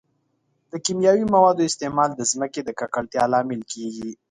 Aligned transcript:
د 0.71 0.73
کیمیاوي 0.85 1.25
موادو 1.35 1.61
استعمال 1.69 2.09
د 2.15 2.21
ځمکې 2.31 2.61
د 2.63 2.69
ککړتیا 2.79 3.23
لامل 3.33 3.61
کیږي. 3.71 4.09